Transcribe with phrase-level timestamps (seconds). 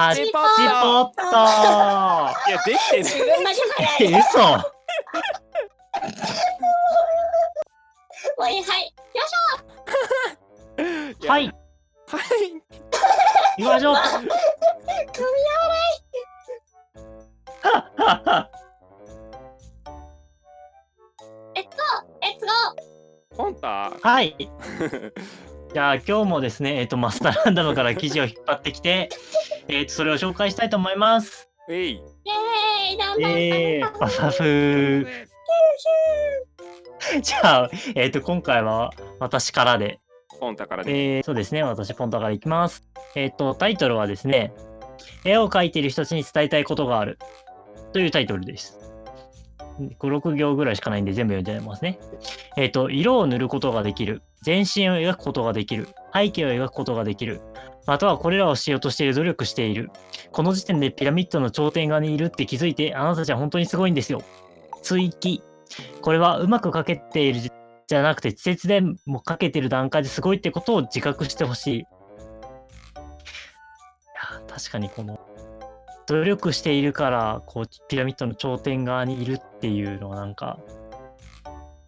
[0.00, 0.42] ハチポッ
[1.14, 1.20] ト
[2.48, 4.14] いやできて自ね分だけ早い。
[4.14, 4.38] え嘘。
[4.40, 4.56] も
[8.46, 8.82] ういいはい。
[8.84, 11.28] よいしょ。
[11.28, 11.44] はい。
[11.44, 11.52] はい。
[13.58, 13.96] 行きましょう。
[13.96, 14.32] 組み
[21.54, 21.60] レ
[22.30, 23.92] ッツゴーポンタ。
[24.00, 24.34] はい。
[25.72, 29.08] じゃあ今日もですね、えっ、と、マスターランダムから記事を引っ張ってきて、
[29.72, 31.48] えっ、と、それを紹介したいと思います。
[31.68, 35.06] えいイェーイだんだんえー、パパフー。
[37.22, 40.00] じゃあ、えっ、と、今回は私からで、
[40.40, 42.82] ポンタからねえー、そうですね、私、ポンタからいきます。
[43.14, 44.52] えっ、と、タイトルはですね、
[45.24, 47.18] 絵を描いている人たちに伝えたいことがある
[47.92, 48.78] というタイトルです。
[49.78, 52.00] 5、6行ぐらいしかないんで全部読んじゃいますね。
[52.56, 54.22] えっ、と、色を塗ることができる。
[54.42, 55.88] 全身を描くことができる。
[56.12, 57.40] 背景を描くことができる。
[57.86, 59.90] またはこれらをしようとしている努力している。
[60.32, 64.22] この時点でピラミッドの頂点側にいるって気づいて、あなたたちは本当にすごいんですよ。
[64.82, 65.42] 追記。
[66.02, 67.40] これはうまく描けている
[67.86, 71.78] じゃなくて、稚拙でも描けてる段階ですごいってことを自覚してほしい。
[71.78, 71.86] いや
[74.48, 75.18] 確かにこの、
[76.06, 80.58] 努力しているから、こう、ピラミッドの頂点側にいるっていうのはなんか、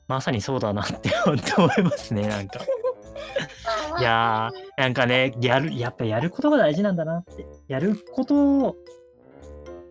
[0.06, 1.10] まさにそうだなって
[1.56, 2.60] 思いますね、なんか。
[3.98, 7.46] いやー、なんかね、やる、やっぱやることが大事なんだなって。
[7.68, 8.76] やることを、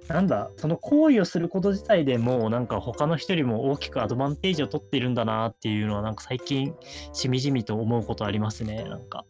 [0.08, 6.76] なんだ、その行為をすること自体でもうなんか他の人よりも大きくアドバンテージを取っているんだなっていうのはなんか最近
[7.14, 9.26] しみじみと思うことありますね、なんか。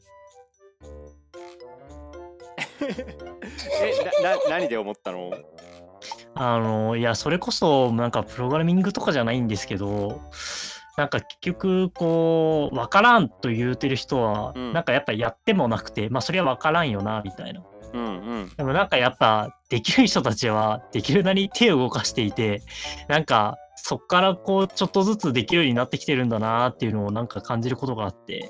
[2.82, 5.32] えなな何で思ったの？
[6.34, 10.22] あの、いや、それこそなんかプログラミングとかじゃないんですけど、
[10.98, 17.64] なんか結局こう、わからんと言うてる人は、うんなんかやっぱやってもなくて、まあそれはわからんよな、みたいな。
[17.94, 18.08] うんう
[18.46, 22.62] んでもなんかやっぱできる人たちはできるなりに手を動かしていて
[23.10, 28.50] なんかそっからこうちょっとずつできるようになってきてるんだなっていうのをなんか感じることがあって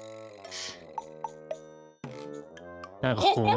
[3.02, 3.48] なんかこう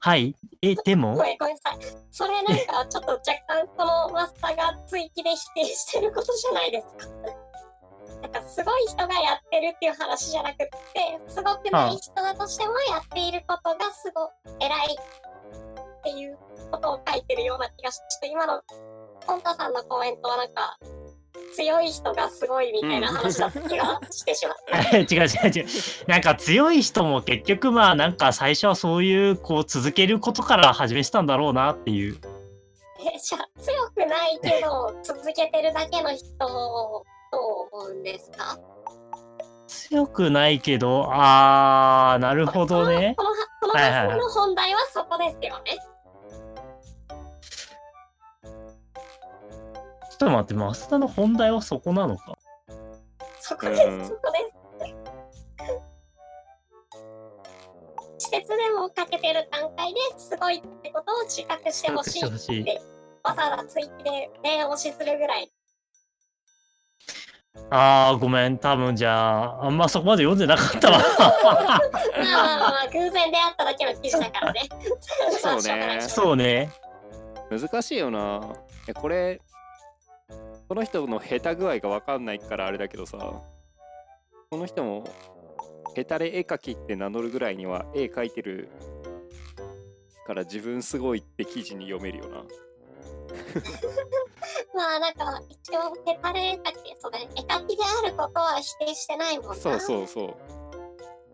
[0.00, 1.14] はいえでも？
[1.14, 1.78] ごめんごめんなさい。
[2.10, 7.12] それなんかちょっと若干このマスターが追記で否定してることじゃないですか。
[8.22, 10.70] なんかすごい人がやってるっていう話じゃなくって、
[11.26, 14.96] すごくない人だとしてもやっていることがすごい偉い
[16.00, 16.38] っていう
[16.70, 18.62] ことを書いてるような気がし、ちょっと今の
[19.26, 20.78] ポンタさんのコメントはなんか
[21.54, 24.56] 強い人がすごいみたいな話だった気がしてしまっ
[24.90, 24.98] た。
[24.98, 25.66] 違う違う違う
[26.06, 32.18] なんか強い人も結局まあなんか最初はそういうこう続けることから始めてたんだろうなっていう
[33.00, 37.04] えじゃあ強くないけど続けてるだけの人と
[37.38, 38.58] 思うんですか？
[39.66, 43.24] 強くないけどあーなるほどねこ
[43.68, 45.78] の話の本題はそこですよね。
[50.10, 52.36] ちょっと待って増田の本題はそこなのか？
[53.40, 54.52] そこです、うんそこです。
[58.18, 62.80] 施設でもかけてる段階ですごいってことを自覚してほしいして
[63.24, 65.50] わざわざ追記で念押しするぐらい。
[67.70, 68.58] あーごめん。
[68.58, 70.98] 多分じゃああんまそこまで読んでなかったわ。
[70.98, 71.78] まあまあ
[72.18, 74.68] まあまあ、偶然出会っただけの記事だからね。
[75.40, 75.98] そうね。
[76.00, 76.70] そうね。
[77.50, 78.40] 難しいよな。
[78.88, 79.40] えこれ
[80.68, 83.18] この人の下手具合が分かんないからあれだけどさ。
[84.50, 85.04] この人も
[85.94, 88.68] 下手で絵描きって名乗るぐらいには絵描いてる
[90.26, 92.44] から自分すごいって記事に読めるよな
[94.74, 99.54] まあなんか一応ペタレ絵描き、そうだね、絵描きであることは否定してないもんな。
[99.54, 100.34] そうそうそう。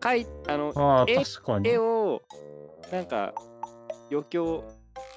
[0.01, 1.69] 描いあのああえ確かに。
[1.69, 2.23] 絵を
[2.93, 3.35] なんか
[4.11, 4.65] 余興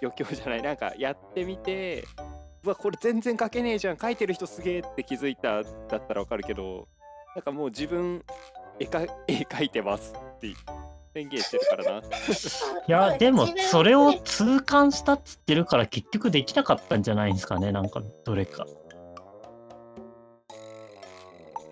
[0.02, 0.62] 余興じゃない。
[0.62, 2.06] なんかやってみて
[2.64, 3.96] うわこれ全然描けねえじゃん。
[3.96, 6.88] 描いてる人すげえって気づいただったらわかるけど
[7.36, 8.24] なんかもう自分
[8.80, 10.54] 絵か絵描いてますって
[11.14, 12.08] 宣言してるからな。
[12.08, 12.12] い
[12.88, 18.66] やでもそれを痛感したっつってるから結局できなかったんじゃないんですかねなんかどれか。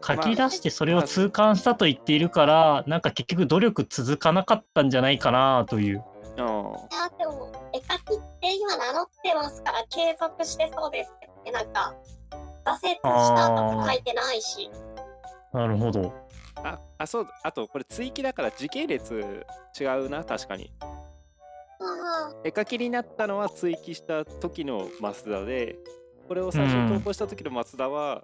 [0.05, 6.03] 書き出してそれを痛感したと言っているからなんか結局努力続かなかったんじゃないかなという。
[6.37, 11.93] あいやでも絵描きって今名乗ってますから継続してそうですけどねなんか
[12.65, 14.69] 挫折したとか書いてないし。
[15.53, 16.28] なるほど
[16.63, 19.45] ああそうあとこれ追記だから時系列
[19.79, 20.71] 違うな確かに。
[21.81, 25.77] あ絵描きになったのは追記した時の増田で
[26.27, 28.23] これを最初に投稿した時の増田は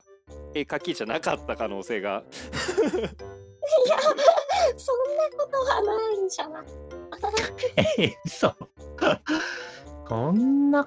[0.53, 2.23] 絵描きじゃなかった可能性が。
[2.23, 3.97] ーいや
[4.77, 6.65] そんなことはないんじゃない？
[7.97, 8.53] え嘘。
[10.07, 10.85] こんな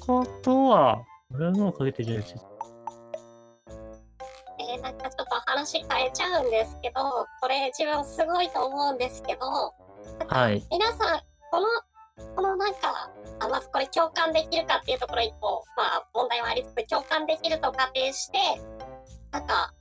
[0.00, 2.34] ことは、俺はもうかけてるやつ。
[5.58, 9.74] 話変えちゃうんですけど、これ自分すごいと思うんですけど、
[10.28, 10.64] はい。
[10.70, 11.20] 皆さん、
[11.50, 11.66] この、
[12.36, 13.10] このなんか、
[13.40, 18.38] あまずこれ共感できるかっていうところ一個、まあ問題はありつつ共感できると仮定して、
[19.32, 19.74] なんか、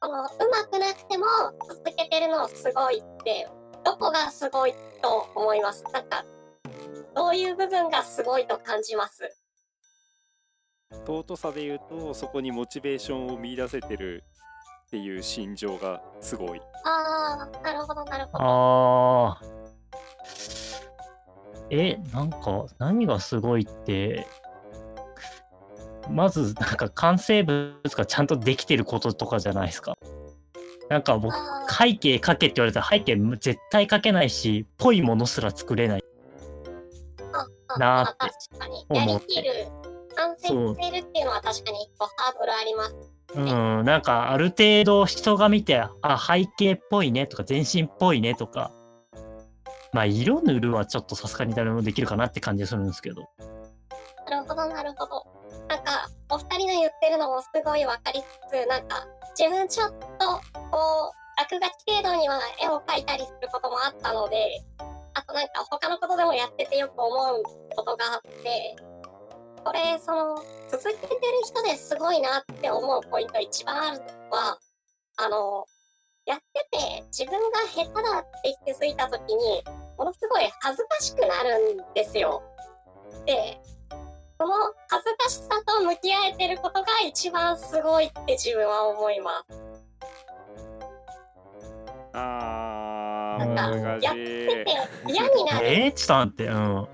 [0.00, 1.26] このうまくなくても
[1.68, 3.46] 続けてるのすごいって、
[3.84, 4.72] どこがすごい
[5.02, 5.84] と思います？
[5.92, 6.24] なんか、
[7.14, 9.36] どういう部分がすごいと感じます？
[11.06, 14.24] 尊さで言うとそこにモチベーションを見出せてる
[14.90, 18.44] っていう心情がすごいああ、なるほど、なるほど。
[18.44, 19.40] ああ。
[21.70, 24.26] え、なんか、何がすごいって、
[26.10, 29.96] まず、なんか、完成物がちゃんとできてることとかじゃないですか。
[30.88, 31.36] なんか僕、
[31.72, 36.04] 背景書けって言われたら背景絶対書けないし、ぽいものすら作れない。
[37.68, 38.34] あなーって
[38.88, 39.70] 思って
[40.42, 42.94] りきる、完成させるっていうのは確かに一個ハードルあります。
[43.34, 43.40] う
[43.82, 48.72] ん、なんかある程度人が見て、あ、背景っぽいねとか、全身っぽいねとか、
[49.92, 53.28] まあ、色塗るはちょっとさすがに誰もできるかなって感じがするんですけど。
[54.28, 55.24] なるほど、なるほど。
[55.68, 59.06] なんか、お二人の言ってるのもすごいわかりつつ、なんか、
[59.36, 59.96] 自分ちょっと、
[60.70, 64.60] こう、落書き程度には絵を描いたりすることもあったので、
[65.14, 67.42] あとなんか他のことでもやっててよく思う
[67.74, 68.76] ことがあって、
[69.64, 70.36] これ、その、
[70.70, 74.58] 続けてる人ですごいなって思うポイント一番あるのは、
[75.16, 75.66] あの、
[76.26, 79.62] やってて自分が下手だって気づいた時に、
[79.98, 82.42] ものすごい恥ずかしくなるんですよ。
[83.26, 83.60] で、
[84.38, 84.54] その
[84.88, 89.70] 恥ずかしさと向き合えてることが一番すごいって自分は思います。
[92.12, 94.66] あーなんか難しやってて
[95.08, 95.66] 嫌になる。
[95.66, 96.88] えー、ちょっと待って、うん。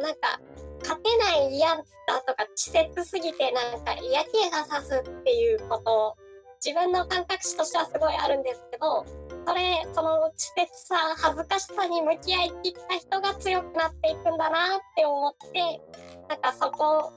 [0.00, 0.40] なんか、
[0.82, 1.82] 勝てない嫌だ
[2.26, 6.16] とか、稚拙すぎてなんか嫌気がさすっていうこと、
[6.64, 9.04] 自分の感覚値としてはすごいあるんですけど、
[9.46, 15.80] それ、その稚拙さ、恥ずかしさに向き合いきった人が強くなっていくんだなって思って、
[16.28, 17.12] なんかそこ、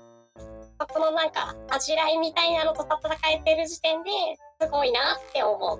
[0.79, 2.99] そこのなんか恥じらいみたいなのと戦
[3.33, 4.09] えてる時点で
[4.61, 5.79] すごいなって思う。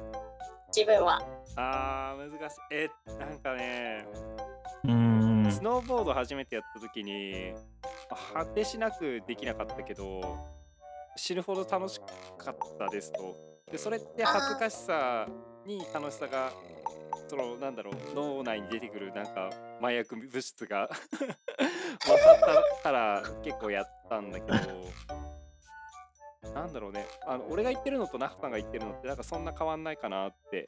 [0.76, 1.22] 自分は。
[1.56, 4.06] あー難しいえなんかね
[4.86, 5.09] うーん。
[5.60, 7.54] スノーボード初めてやった時に
[8.34, 10.38] 果てしなくできなかったけど
[11.18, 13.36] 死ぬほど楽しかったですと。
[13.70, 15.28] でそれって恥ずかしさ
[15.66, 16.54] に楽しさが
[17.28, 19.50] そのなんだろう脳内に出てくるなんか
[19.82, 20.90] 麻薬物質が
[22.00, 24.58] 勝ったから結構やったんだけど
[26.54, 27.06] なんだろうね。
[27.28, 30.68] あの俺が言ってるのとナフさんが言ってるのってなんかそんな変わんないかなって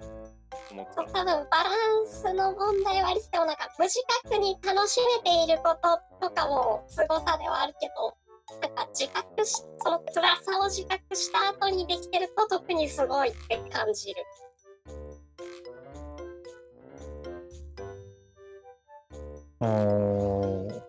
[0.71, 1.03] 思った。
[1.03, 1.71] 多分バラ
[2.03, 8.15] ンスの問題はありつつもなんか無自覚に楽しめていることとかも凄さではあるけど
[8.61, 14.23] なんか自覚しその辛さを自覚した後にできてると特にすごいって感じる。
[19.59, 20.81] おー。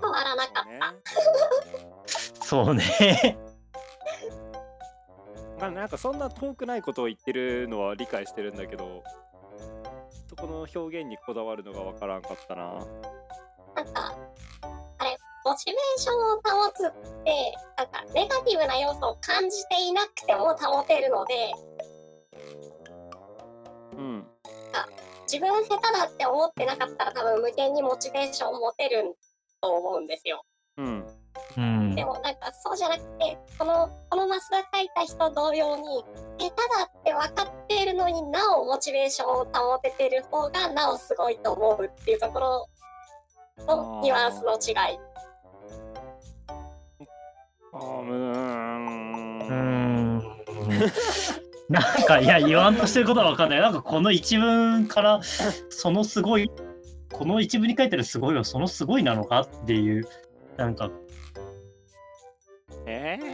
[0.00, 0.78] 変わらなかっね
[2.40, 3.38] そうね。
[5.60, 9.04] まあなんかそんな遠くないことを言ってるのは理解してるんだけど
[10.28, 12.62] そこの表現にこだわるのがわからんかったな。
[13.74, 14.16] なんか
[14.98, 21.52] あれモチベーションを保つってなんかネガティブな要素を感じていなくても保てるので
[23.96, 24.26] うん。
[25.30, 29.16] 自分下手だって思ってなかったら多分無限にモチベーションを持てる
[29.60, 30.42] と思うんですよ。
[30.76, 31.04] うん
[31.56, 32.04] うんで。
[32.04, 36.04] もなんかそうじゃなくてこのこのマスダ書いた人同様に
[36.38, 36.54] 下手だ
[36.86, 42.68] って分かっているのになおモチベーションを保ててる方がなおすごいと思うっていうところ
[43.66, 44.98] のニュアンスの違い。
[47.72, 49.90] あーうーん。
[51.70, 53.60] なんか、いや、言わんとしてることはわかんない。
[53.60, 55.20] なんか、この一文から、
[55.68, 56.50] そのすごい、
[57.12, 60.08] この一文に書いてるすごいは、そのすごいなのかっていう、
[60.56, 60.90] なんか、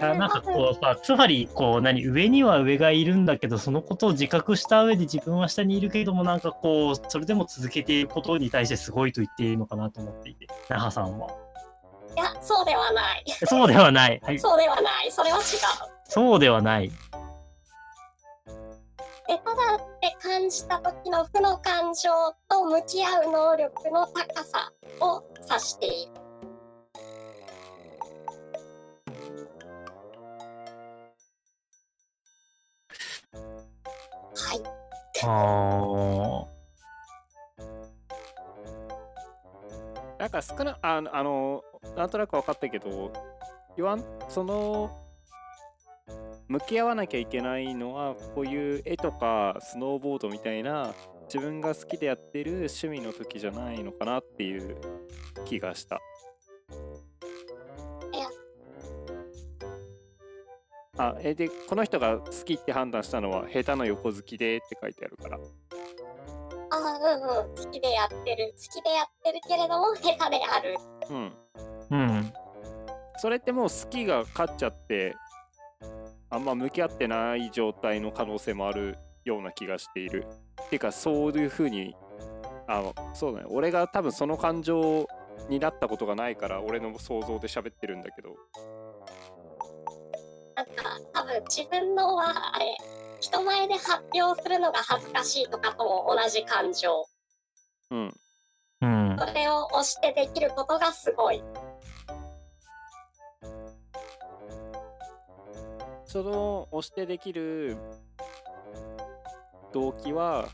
[0.00, 11.28] えあなんかこうさ、つまり、こう、何、上には上がいるんだけど、そのことを自覚した上で自分は下にいるけれども、なんかこう、それでも続けていることに対してすごいと言っていいのかなと思っていて、那覇さんは？
[12.14, 13.24] いやそうではない。
[13.46, 14.20] そうではない。
[14.22, 15.10] はい、そうではない。
[15.10, 15.42] それは違う。
[16.04, 16.90] そうではない。
[19.28, 22.10] 下手だって感じた時の負の感情
[22.48, 26.12] と向き合う能力の高さを指している。
[35.28, 36.46] あ
[40.18, 41.62] なんか少なああの
[41.96, 43.12] なんとなく分かったけど
[43.76, 44.90] 言わんその
[46.48, 50.94] 向き合わなきゃいけないのはこういう絵とかスノーボードみたいな
[51.26, 54.76] 自分が好きでやってる趣味の時じゃないのかなっていう
[55.44, 56.00] 気がした。
[61.08, 65.38] あえでこの人が好きって判断したのは下手な横好きでって書いてあるから。
[66.68, 70.76] あうんうん好きでやってる好きでやってるけれども下手である。
[71.10, 71.32] うん。
[71.90, 72.32] うん。
[73.18, 75.14] それってもう好きが勝っちゃって
[76.28, 80.26] あんま向き合ってない状態の可能性もあるような気がしている。
[80.66, 81.94] っていうかそういうふうに
[82.66, 83.46] あそうだね。
[83.48, 85.06] 俺が多分その感情
[85.48, 88.34] になったことがないから俺の想像で喋ってるんだけど
[90.56, 92.76] なんか多分自分のはあれ
[93.20, 97.04] 人前で発表するのが恥ずかしいとかとも同じ感情。
[97.90, 98.14] うん。
[98.80, 99.16] うん。
[99.18, 101.42] それを押してできることがすごい。
[106.06, 107.76] その押してできる
[109.74, 110.48] 動機は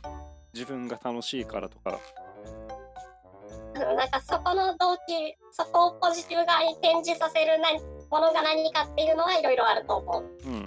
[0.53, 1.99] 自分が楽しいからとか。
[3.75, 7.81] うんなんかそこの動機そこをポジティブ側に転じさせる何
[8.12, 10.25] ものが何かっていうのはいろいろあると思う。
[10.47, 10.64] うん。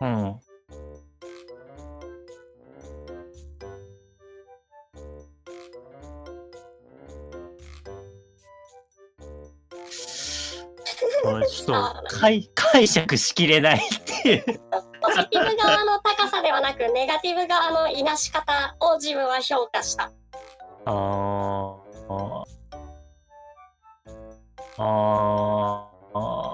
[0.00, 0.40] うん。
[11.48, 13.80] ちょっと解解釈しきれないっ
[14.24, 14.28] て。
[14.28, 14.44] いう。
[15.00, 20.10] ポジティブ側の高さではなくネガティブ側のいなし方を自分は評価した。
[20.86, 21.76] あー。
[22.08, 22.52] あー。
[24.78, 25.92] あー。
[26.14, 26.51] あ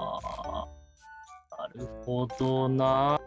[1.79, 3.19] るほどな。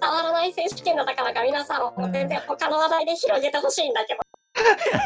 [0.00, 4.20] 伝わらない選手権だったからか皆さんも全然他の話題で広げてほしいんだけど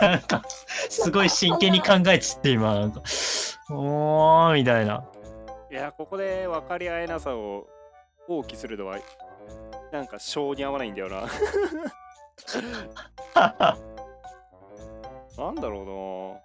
[0.01, 0.43] なんか、
[0.89, 3.03] すごい真剣に考えちって今、なんか、
[3.71, 5.05] おーみたいな。
[5.71, 7.69] いやここで分かり合えなさを
[8.27, 8.99] 放棄するのは
[9.93, 11.29] なんか性に合わないんだよな
[15.39, 16.41] なんだろ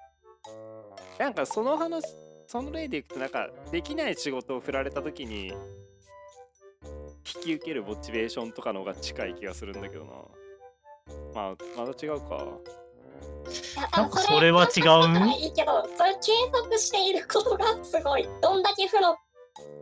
[1.17, 1.25] うな。
[1.25, 2.03] なんかその話
[2.47, 5.53] その例でいくとなんかできない仕事を振られた時に
[7.35, 10.11] 引き受けるモチベーションとかの方が近い気がするんだけどな。
[11.33, 12.45] まあまた違うか。
[13.95, 15.27] なんかそれは違う？
[15.39, 19.15] いいけどそれ継続していることがすごいどんだけ負の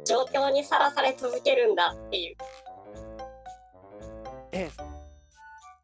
[0.05, 2.37] 状況にさらされ続けるんだっていう。
[4.51, 4.69] え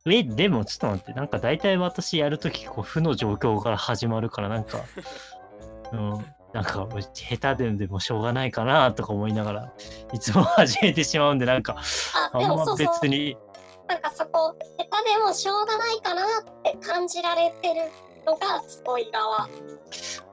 [0.07, 4.79] え、でもちょっと待って、なんか大体私やるとき、こう、負の状況から始まるから、なんか、
[5.91, 9.73] うん、なんか、下手ででもしょうがないかなとか思いながら、
[10.13, 11.77] いつも始めてしまうんで、なんか、
[12.31, 12.87] ああんまでもそうそう。
[13.01, 13.35] 別に、
[13.87, 16.27] なんかそこ下手でもしょうがないかなっ
[16.63, 17.81] て感じられてる
[18.25, 19.47] のがすごい側。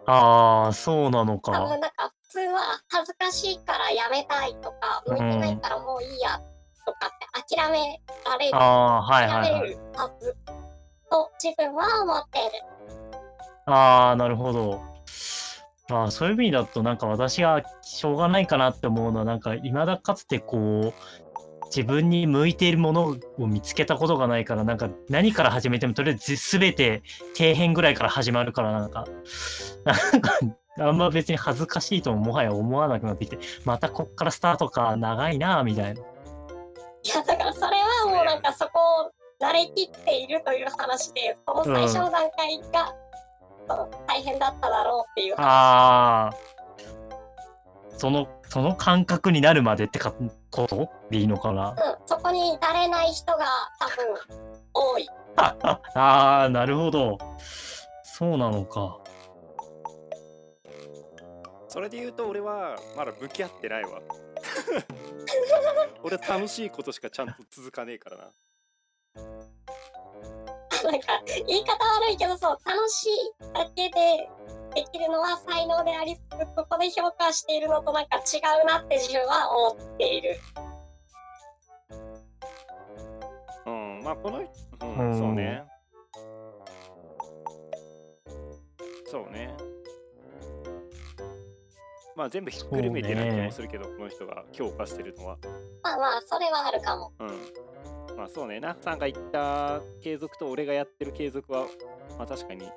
[0.07, 1.53] ああ、そうなの多か。
[1.53, 6.41] 分なんか普通は恥ずかしいからやめたいとか向いてないからもういいや
[6.87, 9.51] とかって諦められる、ああ、はいはいはい。
[9.51, 10.37] 諦めるはず
[11.11, 12.51] と自分は思っている
[13.67, 14.81] ああ、なるほど。
[15.91, 27.03] ああ、そういう意味だと、なんか私がしょうがないかなって思うのは、なんか、未だかつてこう、自分に向いているものを見つけたことがないから、なんか何から始めても、とりあえず全て
[27.35, 29.07] 底辺ぐらいから始まるから、なんか、
[29.85, 30.39] なんか、
[30.79, 36.03] あんま別に恥ずかしいとももはや思わなくなってきて、またこっからスタートか、長いな、みたいな。
[37.05, 42.95] いやだからそれはもうなんかそこを慣れきっているという話でその最初の段階が、
[44.07, 46.33] 大変だっただろうっていう話ああ。
[47.99, 50.13] その、その感覚になるまでってか
[50.51, 50.89] こと？
[51.11, 51.71] でいいのかな？
[51.71, 53.45] うん、そこに至れない人が
[53.79, 53.97] 多分
[54.75, 57.19] 多い ああ、なるほど。
[58.03, 58.99] そうなのか。
[61.69, 64.01] それで言うと俺はまだ向き合ってないわ
[66.03, 68.33] 俺楽しいことしかちゃんと続かねえからな。
[70.85, 74.29] なんか言い方悪いけどそう楽しいだけで
[74.75, 80.41] できるのは才能でありつつここで評価しているのとなんか違うなって自分は思っている。
[83.67, 84.43] うんまあこのう
[84.85, 85.19] ん、うん。
[85.19, 85.65] そうね。
[89.13, 89.55] そうね
[92.17, 95.39] まあ全部ひっくるめてな気もするけど、この人が評価してるのは。
[95.83, 97.13] まあまあそれはあるかも。
[97.21, 97.29] うん。
[98.17, 98.61] まあそうね。
[98.61, 101.67] ナフさんが言った継続と俺がやってる継続は
[102.19, 102.71] まあ確かに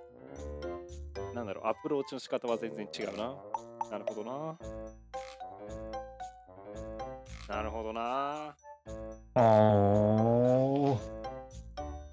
[1.33, 1.67] なんだろう。
[1.67, 3.35] アプローチの仕方は全然違うな。
[3.91, 4.57] なるほどな。
[7.47, 8.55] なるほどな。
[9.35, 10.97] あー。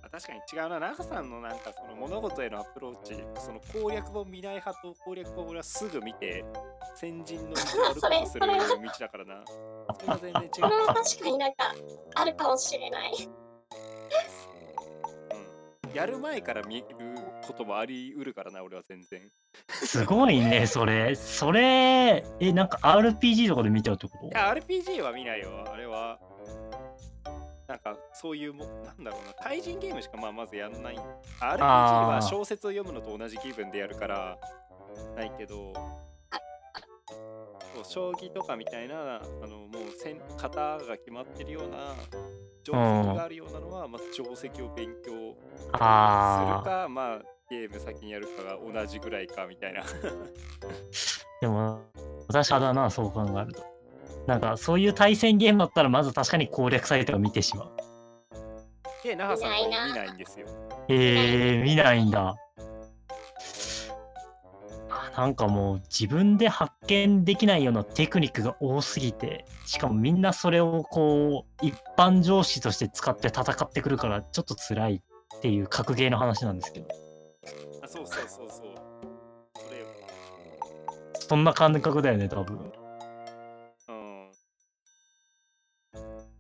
[0.03, 0.81] あ確かに違うな。
[0.81, 6.45] 中さんのなんかその物事へのアプローチその攻略本見ない派と攻略本俺はすぐ見て
[7.03, 9.43] 先人の 道を歩こうとするそれ道だからな。
[9.99, 10.51] それは全然違う。
[10.51, 11.75] これは確かになんか
[12.15, 13.13] あるかもしれない。
[15.85, 15.93] うん。
[15.93, 16.87] やる前から見る
[17.45, 19.21] こともあり得るからな俺は全然。
[19.69, 21.17] すごいね、それ。
[21.17, 24.27] それ、え、なんか RPG とかで見ちゃうってこと？
[24.27, 25.65] いや RPG は見ないよ。
[25.67, 26.21] あれは。
[27.67, 29.33] なんかそういうもなんだろうな。
[29.41, 30.97] 対人ゲームしかまあまずやんない。
[31.41, 34.39] RPG は小説を読むのと同じ気分でやるから
[35.17, 35.73] ないけど
[37.85, 41.95] 将棋とかみたいなあのもう戦型が決まってるような
[42.65, 49.85] 定石があるようなのは、まず定石を勉強するあかまあゲーム先にやるかが同じぐらいかみたいなあ、
[51.41, 51.83] でも、
[52.33, 53.63] 確かだな、そう考えると。
[54.27, 57.73] なんか、そういう対戦ゲームだったら、まず確かに攻略サイトを見てしまう。
[59.03, 60.47] で那覇さんは見ないな見ないんですよ
[60.89, 62.37] えー、見ないんだ。
[65.15, 76.89] あなんかもう自分で発見できないようなテクニックが多すぎて、しかもみんなそれをこう、一般常識として使って戦ってくるから、ちょっと辛いっていう格ゲーの話なんですけど、
[77.83, 78.75] あそうそうそうそう。
[79.67, 79.87] それよ
[81.29, 82.57] そんな感覚だよね、多分。
[82.57, 84.31] うん。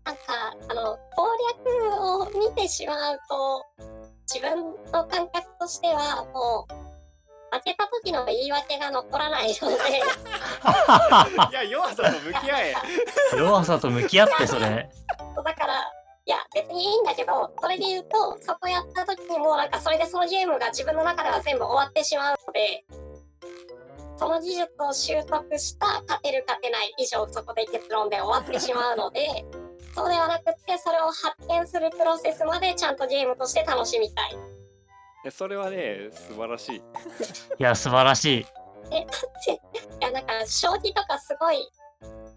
[0.05, 0.23] なんか
[0.69, 1.29] あの攻
[1.65, 3.65] 略を見てしまうと
[4.33, 6.92] 自分の感覚としてはもう
[7.53, 9.75] 負けた時の言い訳が残らないので
[11.51, 12.75] いや弱さと向き合え
[13.37, 14.89] 弱さと向き合って、それ。
[15.45, 15.93] だから
[16.25, 22.85] いや別にいいんだけどそれで言うとそこやった時にもうなんかそれでそのゲームが自分の中では全部終わってしまうので
[24.17, 29.45] その技術を習得した勝てる勝てない以上そこで結論で終わってしまうので
[29.95, 34.52] そうではなくってそれを発見するプロセスまでちゃんとゲームとして楽しみたい。
[35.25, 36.83] いやそれはね素晴らしいい
[37.59, 38.47] や、素晴らしい。
[38.91, 39.59] えだってい
[40.01, 41.59] やなんか将棋とかすごい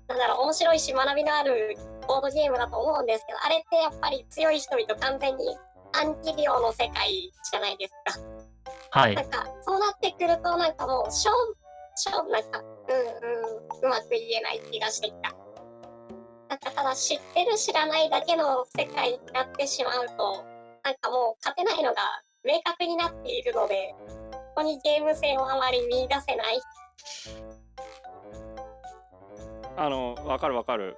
[0.08, 1.76] なんだろう面白いし学びのある
[2.08, 5.58] ボードゲームだと思うんですけどあれってやっぱり強い人々完全に
[5.93, 7.93] 暗記量の世界じゃないです
[8.91, 9.00] か。
[9.00, 9.21] はいな。
[9.24, 11.56] んかそうなってくるとなんかもう勝負
[11.95, 15.34] 勝負なんかうんうんうまく言えない気がしてきた。
[16.50, 20.45] なんかただ知ってる知らないだけの世界になってしまうと
[20.84, 23.95] なんかもう勝てないのが明確になっているので
[24.31, 26.62] ここにゲーム性をあまり見出せない。
[29.77, 30.97] あのわかるわかる。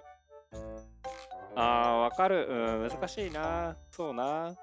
[1.55, 2.47] あーわかる。
[2.47, 3.75] うん難しいな。
[3.89, 4.47] そうな。
[4.49, 4.53] あ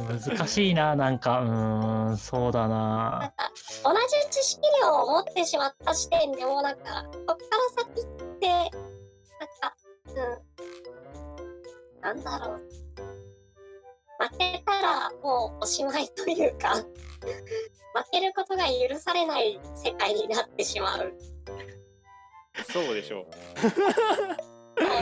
[0.00, 3.18] ー難しいな、なんか、うーん、そうだな。
[3.18, 3.28] んな。
[3.28, 3.34] か
[3.84, 7.36] 同じ知識量を持ってしまった時点でもうなんかこっから
[7.76, 8.68] 先ってなん
[9.60, 9.76] か
[12.00, 12.83] うんなんだろう
[14.30, 16.74] 負けたらもうおしまいというか
[17.94, 21.12] 負けることが許されない世界になってしまう。
[22.72, 23.26] そうでしょ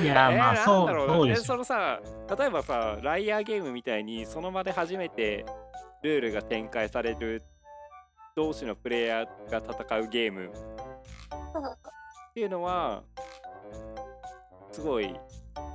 [0.01, 1.43] いや、えーまあ、そう、だろえそうです。
[1.45, 2.01] そのさ
[2.39, 5.45] 例えばさライアーゲームみたいにその場で初めて
[6.03, 7.43] ルールが展開される
[8.35, 10.51] 同士のプレイヤーが戦うゲームっ
[12.35, 13.03] ていうのは
[14.73, 15.15] すごい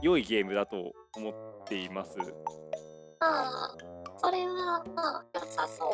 [0.02, 2.18] 良いゲームだと思っています
[3.28, 3.78] ああ
[4.18, 5.94] それはまあ良さそう。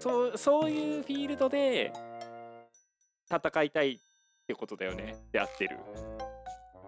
[0.00, 1.92] そうそういうフィールドで
[3.30, 3.98] 戦いたいっ
[4.46, 5.76] てことだよねで合ってる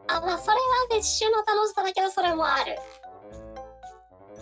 [0.07, 0.61] あまあそれは
[0.91, 2.77] 別種の楽しさだけどそれもある。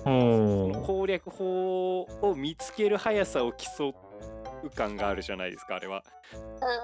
[0.05, 3.95] おー攻略法を見つける速さを競
[4.63, 6.03] う感があるじゃないですかあれは。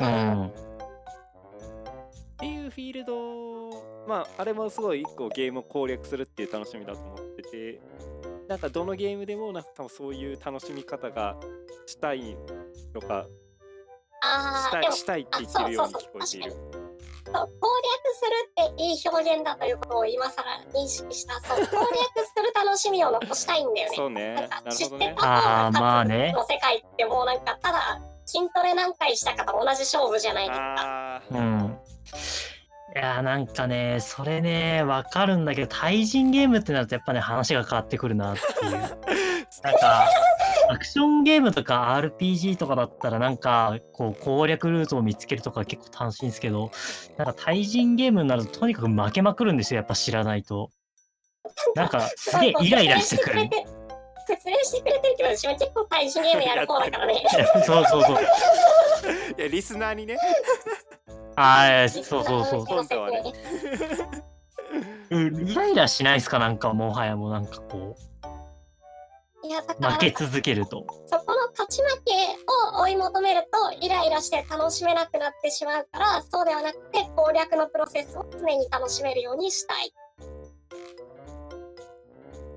[0.00, 0.10] うんう
[0.44, 0.46] ん。
[0.48, 0.52] っ
[2.38, 3.53] ていうフィールド
[4.06, 7.80] まああれもすごい一個ゲームを攻略するっていう楽しみだと思ってて
[8.48, 11.36] なんかどのゲームでもなんか多分そういう楽しみ方が
[11.86, 12.36] したい
[12.92, 13.28] とかし
[14.20, 16.52] たああでもいしたいって言ってるように聞こえている。
[16.52, 17.48] そう攻略
[18.14, 20.42] するっていい表現だということを今更
[20.74, 21.40] 認識した。
[21.40, 23.96] そう攻略する楽しみを残したいんだよね。
[23.96, 25.66] そうねなんほどね知ってた。
[25.66, 30.93] あーまあねの世界ってもうなんかただ筋トレ何回したかと同じ勝負じゃないですか。
[32.94, 38.70] いやーなんかね、それね、わかるんだけど、対人ゲームってなるとやっぱね、話が変わってくるなっていう。
[39.64, 40.08] なんか、
[40.68, 46.70] アクションゲームとか RPG とかだったらなんか、こう攻略ルートを見つけるとか結構楽しいんですけど、
[47.16, 50.70] なんか対人ゲームになるととにかく負けまくるんですよ、やっぱ知らないと。
[51.74, 53.50] なんか、すげえイライラしてくる。
[54.26, 57.24] 説明してくれてるけど、私も結構対人ゲームやる方だからね。
[57.66, 58.18] そうそうそう。
[59.38, 60.16] いやリスナーにね
[61.36, 62.64] ああ、そうそうそう。
[62.64, 63.22] 本当はね
[65.10, 66.38] うんイライラしないですか？
[66.38, 67.96] なんかもはやもうなんかこ
[69.44, 70.86] いや、だう、から負け続けると。
[71.06, 72.12] そこの勝ち負け
[72.78, 79.92] を追い求めるとイライラして楽しめなくなってしまうからそうではなくて攻略のプロセスを常に楽しめるようにしたい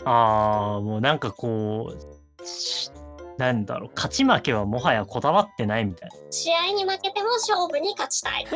[0.05, 2.89] ああ、もうなんかこう、し
[3.37, 6.15] なんだろう、勝ち負けはもはやこだわってないみたいな。
[6.31, 8.47] 試合に負けても勝負に勝ちたい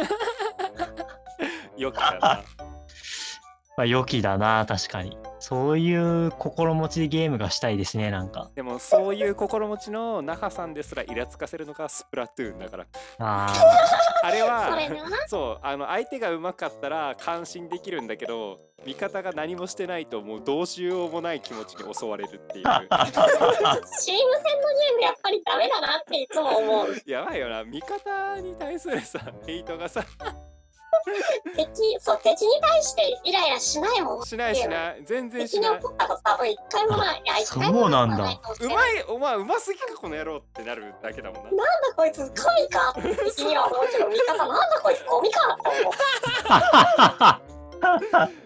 [1.78, 2.20] よくだな。
[3.78, 5.17] まあ、良きだな、確かに。
[5.41, 8.51] そういう心持ちでゲームがしたいですね、なんか。
[8.54, 12.86] でもそういう心持ちの那覇さんですらイラつかせるのがスプラトゥーンだから。
[13.17, 13.51] あ
[14.23, 22.77] あれはそれなそうあの相手が上手かったら感心できるんだけど味方が何もしてないともうどうしようもない気持ちに襲われるっていうあ。
[22.86, 23.34] チーム戦
[23.82, 30.06] のゲームやっぱりダメだなっていつも思うやばいよな味方に対するさヘイトがさ
[31.55, 34.25] 敵そう敵に対してイライラしないもん。
[34.25, 35.03] しないしない。
[35.05, 35.77] 全然しない。
[35.77, 37.21] 敵に怒ったこと多分一回もない。
[37.23, 38.15] いや一回もそうなんだ。
[38.15, 41.49] うまいお前うますぎかこの野郎ってなるだけだもんな。
[41.49, 41.63] なんだ
[41.95, 42.93] こいつ神か。
[43.25, 45.03] 敵には思うけど味方なんだこいつ。
[45.05, 45.39] ゴミか。
[45.53, 45.93] って思う
[46.49, 47.41] あ。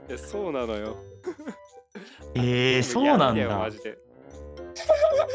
[0.09, 0.95] いやそうなのよ。
[2.35, 3.57] えー、そうなんだ。
[3.57, 3.69] マ。
[3.71, 3.97] ジで。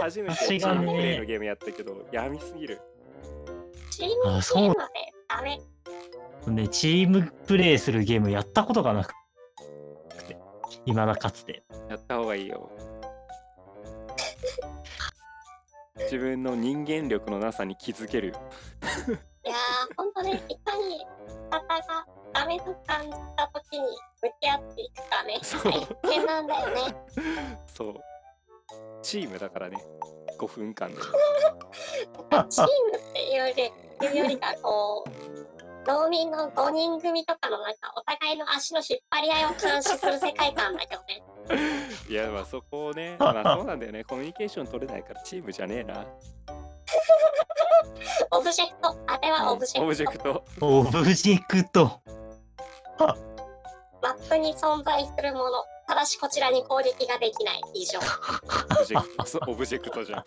[0.00, 2.80] 初めてチームプレイのゲームやったけど闇すぎる。
[3.90, 5.60] チームゲあそうームはねダメ
[6.46, 9.12] ね、チームプレイするゲームやったことがなく
[10.26, 10.38] て、
[10.86, 11.64] いまだかつて。
[11.88, 12.70] やった方がいいよ。
[16.04, 18.28] 自分の人間力のなさに気づける。
[19.44, 23.86] いやーほんとねいかに味方がダメと感じた時に
[24.22, 25.38] 向き合っていくかね。
[25.42, 25.62] そう。
[26.02, 26.96] 大変なんだよね。
[27.66, 27.94] そう。
[29.02, 29.78] チームだからね。
[30.38, 30.96] 5分間で。
[32.48, 35.39] チームっていうよりいうよりかこう
[35.86, 41.22] 農民の5人組とかのなんかお互いの足の引っ張り合いを監視する世界観だけどね。
[42.08, 44.04] いやまあそこをね まあそうなんだよね。
[44.04, 46.06] コミュニケーション取れないからチームじゃねえな。
[48.30, 48.96] オブジェクト。
[49.06, 49.84] あれはオブジェクト。
[49.84, 50.44] オブジェクト。
[50.60, 52.00] オブジェクト。
[54.02, 55.64] マップに存在するもの。
[55.86, 57.60] ただしこちらに攻撃ができない。
[57.74, 57.98] 以上。
[57.98, 59.26] オブジェクト。
[59.26, 60.24] そうオブジェクトじゃん